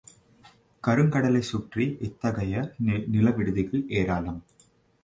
கருங்கடலைச் 0.83 1.49
சுற்றி 1.51 1.85
இத்தஃகைய 2.07 2.65
நலவிடுதிகள் 3.13 3.85
ஏராளம். 4.01 4.41